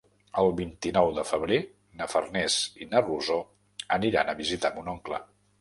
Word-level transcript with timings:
El 0.43 0.47
vint-i-nou 0.59 1.09
de 1.17 1.25
febrer 1.31 1.59
na 2.01 2.09
Farners 2.15 2.57
i 2.85 2.89
na 2.95 3.05
Rosó 3.07 3.39
aniran 3.99 4.33
a 4.33 4.37
visitar 4.45 4.77
mon 4.81 4.95
oncle. 4.99 5.23